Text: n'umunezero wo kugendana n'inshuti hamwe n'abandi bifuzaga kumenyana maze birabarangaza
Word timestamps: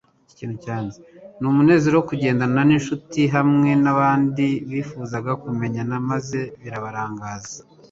n'umunezero 1.41 1.93
wo 1.97 2.03
kugendana 2.09 2.61
n'inshuti 2.67 3.21
hamwe 3.35 3.69
n'abandi 3.83 4.45
bifuzaga 4.71 5.31
kumenyana 5.41 5.95
maze 6.09 6.39
birabarangaza 6.61 7.57